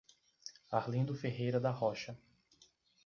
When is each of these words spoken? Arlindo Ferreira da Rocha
Arlindo 0.71 1.13
Ferreira 1.13 1.59
da 1.59 1.69
Rocha 1.69 2.17